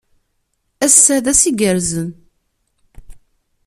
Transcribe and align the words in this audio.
Ass-a 0.85 1.15
d 1.23 1.25
ass 1.31 1.41
igerrzen. 1.49 2.09